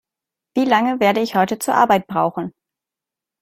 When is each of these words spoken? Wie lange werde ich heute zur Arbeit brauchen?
Wie 0.55 0.65
lange 0.65 0.99
werde 0.99 1.19
ich 1.19 1.35
heute 1.35 1.59
zur 1.59 1.75
Arbeit 1.75 2.07
brauchen? 2.07 2.51